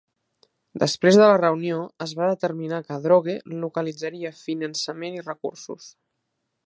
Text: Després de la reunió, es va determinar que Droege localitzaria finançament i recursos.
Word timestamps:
Després 0.83 1.17
de 1.19 1.27
la 1.31 1.35
reunió, 1.41 1.83
es 2.05 2.15
va 2.21 2.29
determinar 2.31 2.79
que 2.87 2.97
Droege 3.03 3.37
localitzaria 3.67 4.33
finançament 4.41 5.21
i 5.21 5.27
recursos. 5.29 5.93